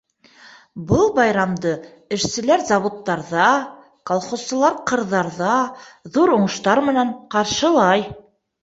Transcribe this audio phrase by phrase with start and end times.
[0.91, 1.73] Был байрамды
[2.17, 3.51] эшселәр заводтарҙа,
[4.13, 5.55] колхозсылар ҡырҙарҙа
[6.19, 8.11] ҙур уңыштар менән ҡаршылай.